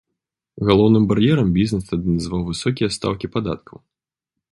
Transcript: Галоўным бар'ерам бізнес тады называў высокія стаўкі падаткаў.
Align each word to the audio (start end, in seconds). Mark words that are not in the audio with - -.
Галоўным 0.69 1.03
бар'ерам 1.11 1.51
бізнес 1.57 1.83
тады 1.91 2.07
называў 2.15 2.41
высокія 2.49 2.89
стаўкі 2.95 3.27
падаткаў. 3.37 3.77